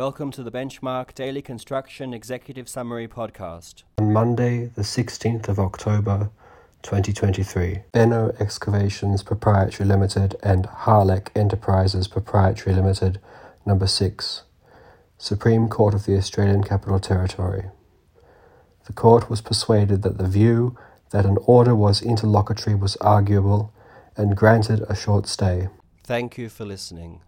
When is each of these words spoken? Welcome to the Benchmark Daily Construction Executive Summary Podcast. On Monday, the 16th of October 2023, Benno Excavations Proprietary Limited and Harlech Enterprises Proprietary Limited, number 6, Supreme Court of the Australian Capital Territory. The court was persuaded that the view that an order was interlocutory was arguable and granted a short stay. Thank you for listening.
Welcome 0.00 0.30
to 0.30 0.42
the 0.42 0.50
Benchmark 0.50 1.12
Daily 1.12 1.42
Construction 1.42 2.14
Executive 2.14 2.70
Summary 2.70 3.06
Podcast. 3.06 3.82
On 3.98 4.10
Monday, 4.10 4.70
the 4.74 4.80
16th 4.80 5.46
of 5.46 5.58
October 5.58 6.30
2023, 6.80 7.80
Benno 7.92 8.34
Excavations 8.40 9.22
Proprietary 9.22 9.86
Limited 9.86 10.36
and 10.42 10.64
Harlech 10.64 11.28
Enterprises 11.36 12.08
Proprietary 12.08 12.74
Limited, 12.74 13.20
number 13.66 13.86
6, 13.86 14.44
Supreme 15.18 15.68
Court 15.68 15.92
of 15.92 16.06
the 16.06 16.16
Australian 16.16 16.64
Capital 16.64 16.98
Territory. 16.98 17.64
The 18.86 18.94
court 18.94 19.28
was 19.28 19.42
persuaded 19.42 20.00
that 20.00 20.16
the 20.16 20.26
view 20.26 20.78
that 21.10 21.26
an 21.26 21.36
order 21.44 21.76
was 21.76 22.00
interlocutory 22.00 22.74
was 22.74 22.96
arguable 23.02 23.70
and 24.16 24.34
granted 24.34 24.82
a 24.88 24.96
short 24.96 25.28
stay. 25.28 25.68
Thank 26.04 26.38
you 26.38 26.48
for 26.48 26.64
listening. 26.64 27.20